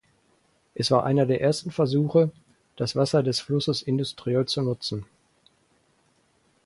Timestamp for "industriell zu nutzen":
3.83-5.05